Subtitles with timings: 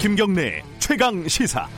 [0.00, 1.68] 김경래 최강 시사.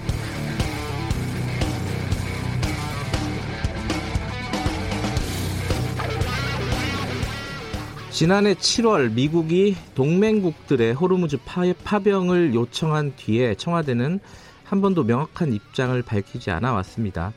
[8.12, 11.36] 지난해 7월 미국이 동맹국들의 호르무즈
[11.82, 14.20] 파병을 요청한 뒤에 청와대는
[14.62, 17.32] 한 번도 명확한 입장을 밝히지 않아 왔습니다.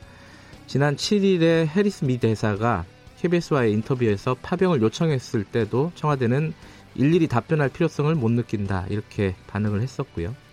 [0.68, 2.84] 지난 7일에 해리스 미 대사가
[3.18, 6.54] KBS와의 인터뷰에서 파병을 요청했을 때도 청와대는
[6.94, 10.45] 일일이 답변할 필요성을 못 느낀다 이렇게 반응을 했었고요.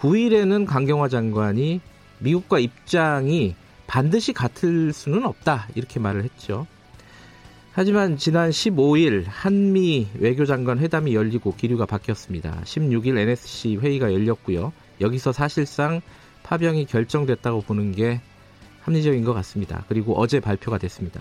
[0.00, 1.80] 9일에는 강경화 장관이
[2.18, 3.54] 미국과 입장이
[3.86, 6.66] 반드시 같을 수는 없다 이렇게 말을 했죠.
[7.72, 12.62] 하지만 지난 15일 한미 외교장관 회담이 열리고 기류가 바뀌었습니다.
[12.64, 14.72] 16일 NSC 회의가 열렸고요.
[15.00, 16.00] 여기서 사실상
[16.42, 18.20] 파병이 결정됐다고 보는 게
[18.82, 19.84] 합리적인 것 같습니다.
[19.88, 21.20] 그리고 어제 발표가 됐습니다.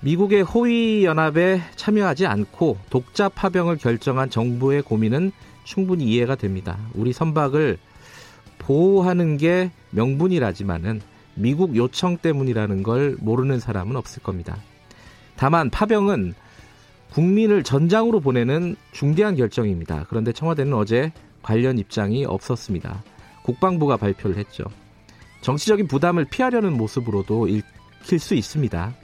[0.00, 5.32] 미국의 호위 연합에 참여하지 않고 독자 파병을 결정한 정부의 고민은
[5.66, 6.78] 충분히 이해가 됩니다.
[6.94, 7.76] 우리 선박을
[8.58, 11.02] 보호하는 게 명분이라지만은
[11.34, 14.56] 미국 요청 때문이라는 걸 모르는 사람은 없을 겁니다.
[15.36, 16.34] 다만 파병은
[17.10, 20.06] 국민을 전장으로 보내는 중대한 결정입니다.
[20.08, 23.02] 그런데 청와대는 어제 관련 입장이 없었습니다.
[23.42, 24.64] 국방부가 발표를 했죠.
[25.40, 28.94] 정치적인 부담을 피하려는 모습으로도 읽힐 수 있습니다.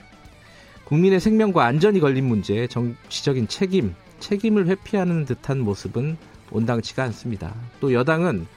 [0.85, 6.17] 국민의 생명과 안전이 걸린 문제에 정치적인 책임, 책임을 회피하는 듯한 모습은
[6.53, 7.53] 온당치가 않습니다.
[7.79, 8.47] 또 여당은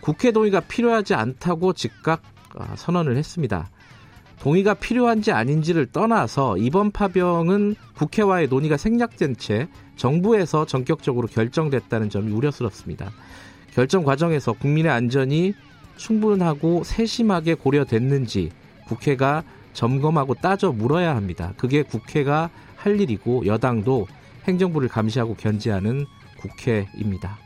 [0.00, 2.22] 국회 동의가 필요하지 않다고 즉각
[2.56, 3.70] 아, 선언을 했습니다.
[4.40, 13.10] 동의가 필요한지 아닌지를 떠나서 이번 파병은 국회와의 논의가 생략된 채 정부에서 전격적으로 결정됐다는 점이 우려스럽습니다.
[13.72, 15.54] 결정 과정에서 국민의 안전이
[15.96, 18.50] 충분하고 세심하게 고려됐는지
[18.86, 21.52] 국회가 점검하고 따져 물어야 합니다.
[21.56, 24.06] 그게 국회가 할 일이고 여당도
[24.46, 26.06] 행정부를 감시하고 견제하는
[26.44, 27.38] 국회입니다.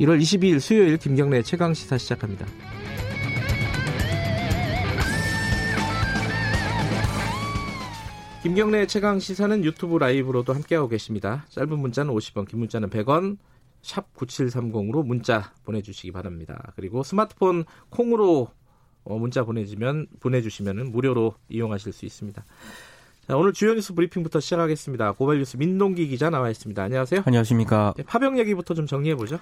[0.00, 2.46] 1월 22일 수요일 김경래 최강 시사 시작합니다.
[8.42, 11.46] 김경래 최강 시사는 유튜브 라이브로도 함께하고 계십니다.
[11.50, 13.38] 짧은 문자는 50원, 긴 문자는 100원,
[13.82, 16.72] 샵 9730으로 문자 보내주시기 바랍니다.
[16.76, 18.48] 그리고 스마트폰 콩으로
[19.04, 22.44] 어, 문자 보내주면 보내주시면 무료로 이용하실 수 있습니다.
[23.26, 25.12] 자, 오늘 주요 뉴스 브리핑부터 시작하겠습니다.
[25.12, 26.82] 고발 뉴스 민동기 기자 나와 있습니다.
[26.82, 27.22] 안녕하세요.
[27.24, 27.94] 안녕하십니까.
[27.96, 29.38] 네, 파병 얘기부터 좀 정리해 보죠.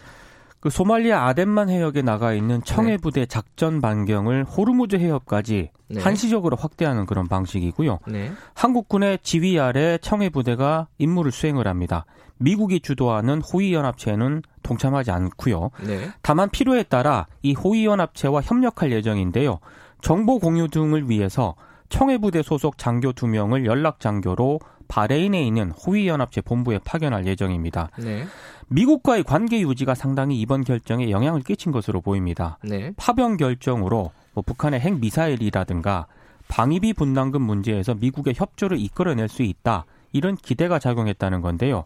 [0.60, 2.96] 그 소말리아 아덴만 해역에 나가 있는 청해 네.
[2.96, 6.00] 부대 작전 반경을 호르무즈 해역까지 네.
[6.00, 7.98] 한시적으로 확대하는 그런 방식이고요.
[8.06, 8.30] 네.
[8.54, 12.04] 한국군의 지휘 아래 청해 부대가 임무를 수행을 합니다.
[12.38, 15.70] 미국이 주도하는 호위 연합체는 동참하지 않고요.
[15.84, 16.08] 네.
[16.22, 19.58] 다만 필요에 따라 이 호위 연합체와 협력할 예정인데요.
[20.00, 21.56] 정보 공유 등을 위해서
[21.92, 27.90] 청해부대 소속 장교 두 명을 연락 장교로 바레인에 있는 호위 연합체 본부에 파견할 예정입니다.
[27.98, 28.24] 네.
[28.68, 32.58] 미국과의 관계 유지가 상당히 이번 결정에 영향을 끼친 것으로 보입니다.
[32.64, 32.92] 네.
[32.96, 36.06] 파병 결정으로 뭐 북한의 핵 미사일이라든가
[36.48, 39.84] 방위비 분담금 문제에서 미국의 협조를 이끌어낼 수 있다.
[40.12, 41.84] 이런 기대가 작용했다는 건데요.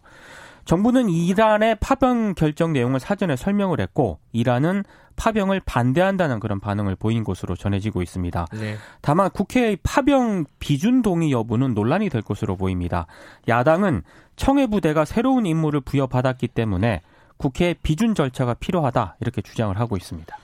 [0.67, 4.83] 정부는 이란의 파병 결정 내용을 사전에 설명을 했고 이란은
[5.15, 8.47] 파병을 반대한다는 그런 반응을 보인 것으로 전해지고 있습니다.
[8.51, 8.75] 네.
[9.01, 13.07] 다만 국회의 파병 비준 동의 여부는 논란이 될 것으로 보입니다.
[13.47, 14.03] 야당은
[14.35, 17.01] 청해 부대가 새로운 임무를 부여받았기 때문에
[17.37, 20.37] 국회 비준 절차가 필요하다 이렇게 주장을 하고 있습니다.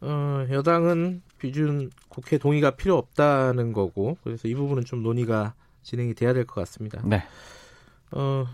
[0.00, 6.32] 어, 여당은 비준 국회 동의가 필요 없다는 거고 그래서 이 부분은 좀 논의가 진행이 돼야
[6.32, 7.00] 될 것 같습니다.
[7.04, 7.22] 네.
[8.10, 8.46] 어,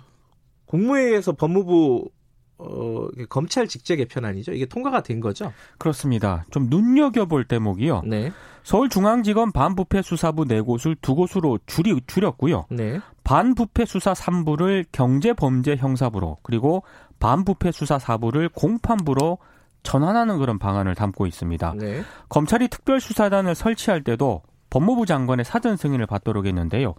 [0.73, 2.09] 국무회의에서 법무부
[2.57, 4.53] 어, 검찰 직제 개편안이죠.
[4.53, 5.53] 이게 통과가 된 거죠?
[5.79, 6.45] 그렇습니다.
[6.51, 8.03] 좀 눈여겨볼 대목이요.
[8.07, 8.33] 네.
[8.63, 12.67] 서울중앙지검 반부패 수사부 네 곳을 두 곳으로 줄이 줄였고요.
[12.71, 13.01] 네.
[13.25, 16.85] 반부패 수사 3부를 경제범죄 형사부로 그리고
[17.19, 19.39] 반부패 수사 4부를 공판부로
[19.83, 21.75] 전환하는 그런 방안을 담고 있습니다.
[21.77, 22.03] 네.
[22.29, 26.95] 검찰이 특별수사단을 설치할 때도 법무부 장관의 사전 승인을 받도록 했는데요.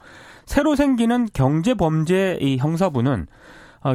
[0.46, 3.28] 새로 생기는 경제범죄 이 형사부는 어,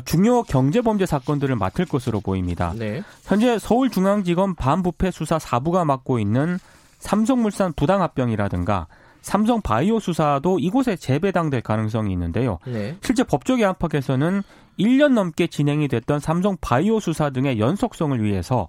[0.04, 2.72] 중요 경제 범죄 사건들을 맡을 것으로 보입니다.
[2.76, 3.02] 네.
[3.24, 6.58] 현재 서울중앙지검 반부패 수사 4부가 맡고 있는
[6.98, 8.86] 삼성물산 부당합병이라든가
[9.22, 12.58] 삼성 바이오 수사도 이곳에 재배당될 가능성이 있는데요.
[12.66, 12.96] 네.
[13.02, 14.42] 실제 법조계 안팎에서는
[14.78, 18.68] 1년 넘게 진행이 됐던 삼성 바이오 수사 등의 연속성을 위해서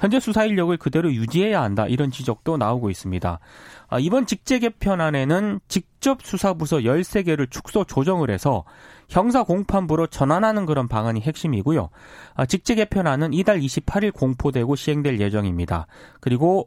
[0.00, 3.38] 현재 수사 인력을 그대로 유지해야 한다 이런 지적도 나오고 있습니다.
[3.88, 8.64] 아, 이번 직제 개편안에는 직접 수사부서 13개를 축소 조정을 해서
[9.10, 11.90] 형사 공판부로 전환하는 그런 방안이 핵심이고요.
[12.34, 15.86] 아, 직제 개편안은 이달 28일 공포되고 시행될 예정입니다.
[16.20, 16.66] 그리고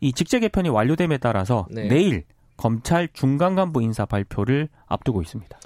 [0.00, 1.86] 이 직제 개편이 완료됨에 따라서 네.
[1.86, 2.24] 내일
[2.56, 5.56] 검찰 중간 간부 인사 발표를 앞두고 있습니다.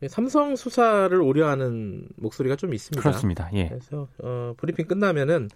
[0.00, 3.00] 네, 삼성 수사를 우려하는 목소리가 좀 있습니다.
[3.00, 3.48] 그렇습니다.
[3.54, 3.68] 예.
[3.68, 5.48] 그래서 어, 브리핑 끝나면은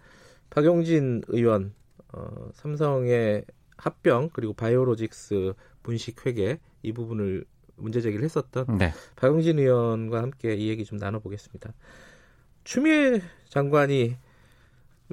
[0.51, 1.73] 박용진 의원
[2.13, 3.45] 어, 삼성의
[3.77, 7.45] 합병 그리고 바이오로직스 분식 회계 이 부분을
[7.77, 8.93] 문제 제기를 했었던 네.
[9.17, 11.73] 박용진 의원과 함께 이 얘기 좀 나눠보겠습니다.
[12.65, 14.17] 추미애 장관이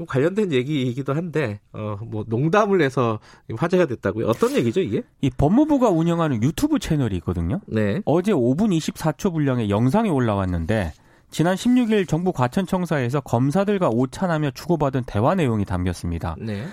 [0.08, 3.20] 관련된 얘기이기도 한데 어 뭐 농담을 해서
[3.56, 4.28] 화제가 됐다고요.
[4.28, 5.04] 어떤 얘기죠 이게?
[5.22, 7.62] 이 법무부가 운영하는 유튜브 채널이 있거든요.
[7.68, 8.02] 네.
[8.06, 10.94] 어제 5분 24초 분량의 영상이 올라왔는데
[11.30, 16.36] 지난 16일 정부 과천청사에서 검사들과 오찬하며 주고받은 대화 내용이 담겼습니다.
[16.40, 16.66] 네.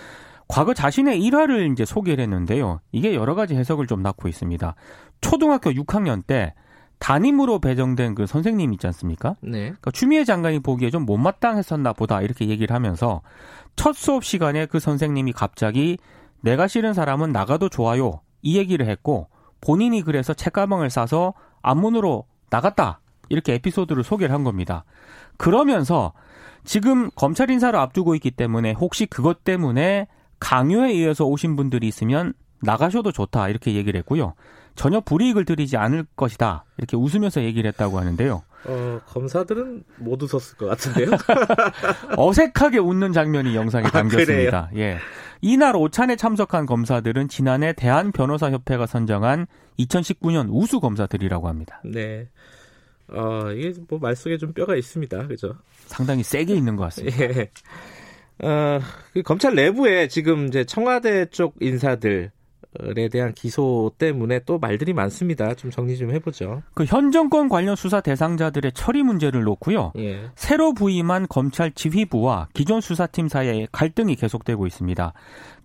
[0.47, 2.81] 과거 자신의 일화를 이제 소개를 했는데요.
[2.93, 4.75] 이게 여러 가지 해석을 좀 낳고 있습니다.
[5.21, 6.55] 초등학교 6학년 때
[6.99, 9.37] 담임으로 배정된 그 선생님 있지 않습니까?
[9.41, 9.65] 네.
[9.65, 13.23] 그러니까 추미애 장관이 보기에 좀 못마땅했었나 보다 이렇게 얘기를 하면서
[13.77, 15.99] 첫 수업 시간에 그 선생님이 갑자기
[16.41, 19.29] 내가 싫은 사람은 나가도 좋아요 이 얘기를 했고
[19.61, 24.85] 본인이 그래서 책가방을 싸서 앞문으로 나갔다 이렇게 에피소드를 소개를 한 겁니다.
[25.37, 26.13] 그러면서
[26.65, 30.09] 지금 검찰 인사를 앞두고 있기 때문에 혹시 그것 때문에
[30.41, 34.35] 강요에 의해서 오신 분들이 있으면 나가셔도 좋다 이렇게 얘기를 했고요.
[34.75, 38.43] 전혀 불이익을 드리지 않을 것이다 이렇게 웃으면서 얘기를 했다고 하는데요.
[38.67, 41.11] 어, 검사들은 못 웃었을 것 같은데요.
[42.17, 44.71] 어색하게 웃는 장면이 영상에 아, 담겼습니다.
[44.73, 44.99] 아, 예.
[45.43, 49.47] 이날 오찬에 참석한 검사들은 지난해 대한변호사협회가 선정한
[49.79, 51.83] 2019년 우수 검사들이라고 합니다.
[51.85, 52.29] 네.
[53.09, 55.27] 어, 이게 뭐 말 속에 좀 뼈가 있습니다.
[55.27, 55.55] 그죠?
[55.87, 57.17] 상당히 세게 있는 것 같습니다.
[57.23, 57.51] 예.
[58.43, 58.81] 어,
[59.13, 62.33] 그 검찰 내부에 지금 이제 청와대 쪽 인사들
[62.97, 65.55] 에 대한 기소 때문에 또 말들이 많습니다.
[65.55, 66.63] 좀 정리 좀 해보죠.
[66.75, 69.93] 그 현 정권 관련 수사 대상자들의 처리 문제를 놓고요.
[69.99, 70.29] 예.
[70.35, 75.13] 새로 부임한 검찰 지휘부와 기존 수사팀 사이에 갈등이 계속되고 있습니다.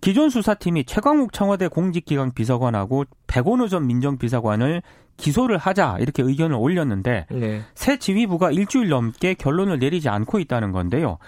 [0.00, 4.82] 기존 수사팀이 최광욱 청와대 공직기강 비서관하고 백원우 전 민정비서관을
[5.16, 7.60] 기소를 하자 이렇게 의견을 올렸는데 네.
[7.74, 11.18] 새 지휘부가 일주일 넘게 결론을 내리지 않고 있다는 건데요.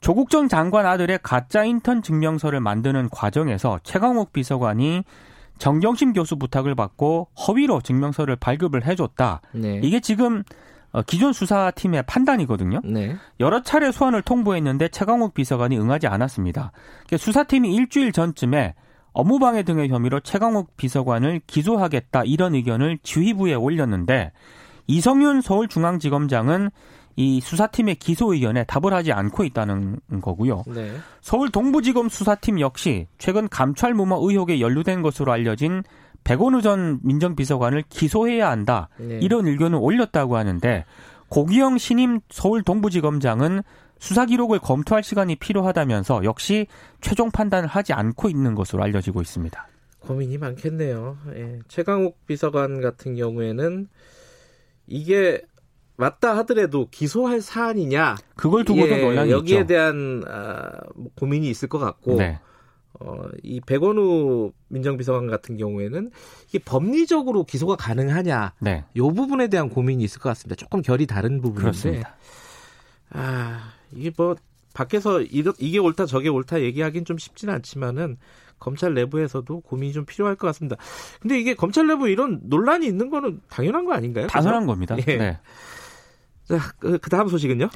[0.00, 5.02] 조국 전 장관 아들의 가짜 인턴 증명서를 만드는 과정에서 최강욱 비서관이
[5.58, 9.40] 정경심 교수 부탁을 받고 허위로 증명서를 발급을 해줬다.
[9.52, 9.80] 네.
[9.82, 10.42] 이게 지금
[10.92, 12.80] 어, 기존 수사팀의 판단이거든요.
[12.84, 13.16] 네.
[13.40, 16.72] 여러 차례 소환을 통보했는데 최강욱 비서관이 응하지 않았습니다.
[17.16, 18.74] 수사팀이 일주일 전쯤에
[19.12, 24.32] 업무방해 등의 혐의로 최강욱 비서관을 기소하겠다 이런 의견을 지휘부에 올렸는데
[24.86, 26.70] 이성윤 서울중앙지검장은
[27.18, 30.62] 이 수사팀의 기소 의견에 답을 하지 않고 있다는 거고요.
[30.68, 30.92] 네.
[31.20, 35.82] 서울 동부지검 수사팀 역시 최근 감찰 무마 의혹에 연루된 것으로 알려진
[36.22, 38.88] 백원우 전 민정비서관을 기소해야 한다.
[38.98, 39.18] 네.
[39.20, 40.84] 이런 의견을 올렸다고 하는데
[41.28, 43.62] 고기영 신임 서울 동부지검장은
[43.98, 46.68] 수사 기록을 검토할 시간이 필요하다면서 역시
[47.00, 49.66] 최종 판단을 하지 않고 있는 것으로 알려지고 있습니다.
[49.98, 51.18] 고민이 많겠네요.
[51.34, 51.58] 예.
[51.66, 53.88] 최강욱 비서관 같은 경우에는
[54.86, 55.42] 이게
[55.98, 59.66] 맞다 하더라도 기소할 사안이냐 그걸 두고도 예, 논란이 여기에 있죠.
[59.66, 62.38] 대한 아, 뭐 고민이 있을 것 같고 네.
[63.00, 66.10] 어, 이 백원우 민정비서관 같은 경우에는
[66.48, 68.84] 이게 법리적으로 기소가 가능하냐 네.
[68.94, 70.54] 이 부분에 대한 고민이 있을 것 같습니다.
[70.54, 72.16] 조금 결이 다른 부분인데 그렇습니다.
[73.10, 74.36] 아 이게 뭐
[74.74, 78.18] 밖에서 이게 옳다 저게 옳다 얘기하기는 좀 쉽지는 않지만은
[78.60, 80.76] 검찰 내부에서도 고민이 좀 필요할 것 같습니다.
[81.20, 84.28] 근데 이게 검찰 내부 이런 논란이 있는 거는 당연한 거 아닌가요?
[84.28, 84.66] 당연한 그래서?
[84.66, 84.96] 겁니다.
[85.08, 85.16] 예.
[85.16, 85.38] 네.
[86.48, 87.68] 자, 그, 그 다음 소식은요?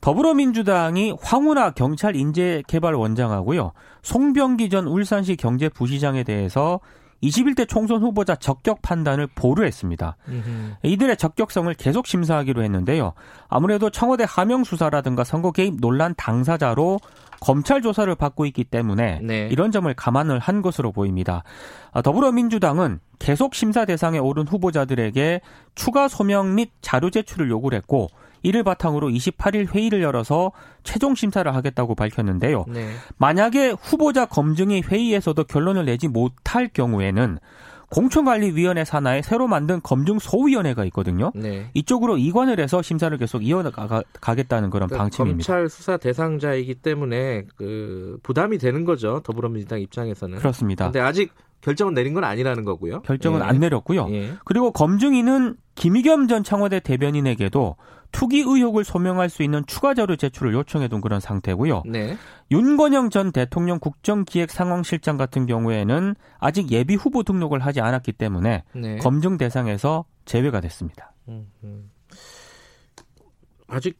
[0.00, 3.72] 더불어민주당이 황운하 경찰 인재개발원장하고요.
[4.02, 6.80] 송병기 전 울산시 경제부시장에 대해서
[7.22, 10.16] 21대 총선 후보자 적격 판단을 보류했습니다.
[10.28, 10.74] 음흠.
[10.82, 13.12] 이들의 적격성을 계속 심사하기로 했는데요.
[13.48, 17.00] 아무래도 청와대 하명 수사라든가 선거 개입 논란 당사자로
[17.40, 19.48] 검찰 조사를 받고 있기 때문에 네.
[19.50, 21.42] 이런 점을 감안을 한 것으로 보입니다.
[21.92, 25.40] 아, 더불어민주당은 계속 심사 대상에 오른 후보자들에게
[25.74, 28.08] 추가 소명 및 자료 제출을 요구를 했고
[28.42, 32.64] 이를 바탕으로 28일 회의를 열어서 최종 심사를 하겠다고 밝혔는데요.
[32.68, 32.90] 네.
[33.18, 37.38] 만약에 후보자 검증이 회의에서도 결론을 내지 못할 경우에는
[37.90, 41.30] 공천관리위원회 산하에 새로 만든 검증 소위원회가 있거든요.
[41.34, 41.68] 네.
[41.74, 45.46] 이쪽으로 이관을 해서 심사를 계속 이어가겠다는 그런 그러니까 방침입니다.
[45.46, 49.20] 검찰 수사 대상자이기 때문에 그 부담이 되는 거죠.
[49.22, 50.38] 더불어민주당 입장에서는.
[50.38, 50.86] 그렇습니다.
[50.86, 51.32] 근데 아직
[51.62, 53.02] 결정은 내린 건 아니라는 거고요.
[53.02, 53.44] 결정은 예.
[53.44, 54.08] 안 내렸고요.
[54.10, 54.34] 예.
[54.44, 57.76] 그리고 검증인은 김의겸 전 청와대 대변인에게도
[58.10, 61.84] 투기 의혹을 소명할 수 있는 추가 자료 제출을 요청해둔 그런 상태고요.
[61.86, 62.16] 네.
[62.50, 68.96] 윤건영 전 대통령 국정기획상황실장 같은 경우에는 아직 예비 후보 등록을 하지 않았기 때문에 네.
[68.98, 71.14] 검증 대상에서 제외가 됐습니다.
[71.28, 71.90] 음, 음.
[73.66, 73.98] 아직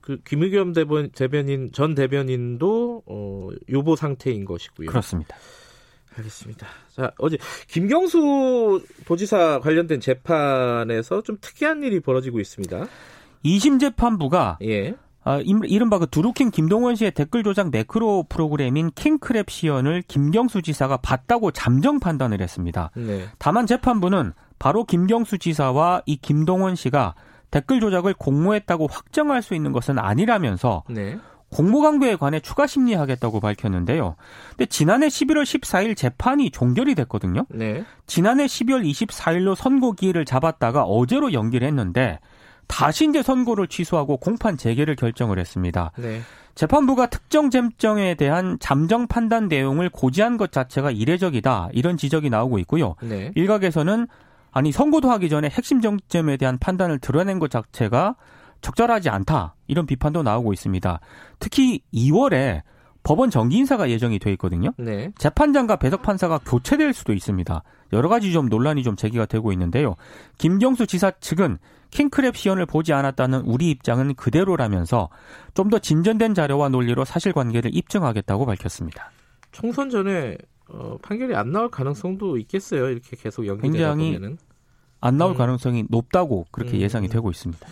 [0.00, 4.88] 그 김의겸 대변, 대변인 전 대변인도 어, 요보 상태인 것이고요.
[4.88, 5.36] 그렇습니다.
[6.16, 6.66] 알겠습니다.
[6.94, 7.38] 자, 어제
[7.68, 12.86] 김경수 도지사 관련된 재판에서 좀 특이한 일이 벌어지고 있습니다.
[13.44, 14.94] 2심 재판부가 예.
[15.22, 21.50] 아, 이른바 그 두루킹 김동원 씨의 댓글 조작 네크로 프로그램인 킹크랩 시연을 김경수 지사가 봤다고
[21.50, 22.90] 잠정 판단을 했습니다.
[22.96, 23.26] 네.
[23.38, 27.14] 다만 재판부는 바로 김경수 지사와 이 김동원 씨가
[27.50, 31.18] 댓글 조작을 공모했다고 확정할 수 있는 것은 아니라면서 네.
[31.50, 34.16] 공모 강도에 관해 추가 심리하겠다고 밝혔는데요.
[34.50, 37.44] 근데 지난해 11월 14일 재판이 종결이 됐거든요.
[37.50, 37.84] 네.
[38.06, 42.20] 지난해 12월 24일로 선고 기일을 잡았다가 어제로 연기를 했는데
[42.68, 45.90] 다시 이제 선고를 취소하고 공판 재개를 결정을 했습니다.
[45.96, 46.20] 네.
[46.54, 52.94] 재판부가 특정 쟁점에 대한 잠정 판단 내용을 고지한 것 자체가 이례적이다 이런 지적이 나오고 있고요.
[53.02, 53.32] 네.
[53.34, 54.06] 일각에서는
[54.52, 58.14] 아니 선고도 하기 전에 핵심 정점에 대한 판단을 드러낸 것 자체가
[58.60, 61.00] 적절하지 않다 이런 비판도 나오고 있습니다.
[61.38, 62.62] 특히 2월에
[63.02, 64.72] 법원 정기 인사가 예정이 돼 있거든요.
[64.76, 65.10] 네.
[65.16, 67.62] 재판장과 배석 판사가 교체될 수도 있습니다.
[67.92, 69.96] 여러 가지 좀 논란이 좀 제기가 되고 있는데요.
[70.38, 71.58] 김경수 지사 측은
[71.90, 75.08] 킹크랩 시연을 보지 않았다는 우리 입장은 그대로라면서
[75.54, 79.10] 좀 더 진전된 자료와 논리로 사실관계를 입증하겠다고 밝혔습니다.
[79.52, 80.36] 총선 전에
[80.68, 82.90] 어, 판결이 안 나올 가능성도 있겠어요.
[82.90, 84.38] 이렇게 계속 연기되다 보면은
[85.00, 85.38] 안 나올 음.
[85.38, 86.80] 가능성이 높다고 그렇게 음.
[86.80, 87.66] 예상이 되고 있습니다.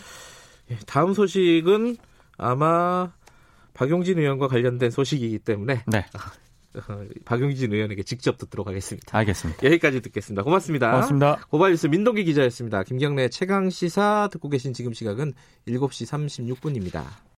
[0.70, 1.96] 예, 다음 소식은
[2.36, 3.12] 아마
[3.74, 6.06] 박용진 의원과 관련된 소식이기 때문에 네.
[6.76, 9.16] 어, 박용진 의원에게 직접 듣도록 하겠습니다.
[9.16, 9.64] 알겠습니다.
[9.64, 10.42] 여기까지 듣겠습니다.
[10.42, 10.90] 고맙습니다.
[10.90, 11.46] 고맙습니다.
[11.48, 12.82] 고발뉴스 민동기 기자였습니다.
[12.84, 15.32] 김경래 최강 시사 듣고 계신 지금 시각은
[15.66, 17.27] 7시 36분입니다.